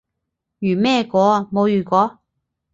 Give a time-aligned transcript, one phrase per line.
[0.57, 1.47] 如咩果？
[1.51, 2.17] 冇如果